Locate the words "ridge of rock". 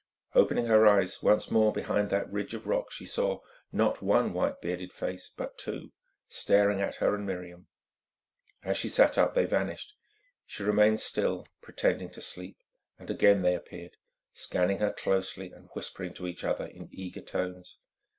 2.33-2.91